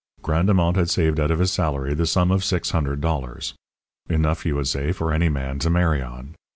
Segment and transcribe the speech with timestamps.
[0.23, 3.53] Grandemont had saved out of his salary the sum of six hundred dollars.
[4.09, 6.33] Enough, you would say, for any man to marry on.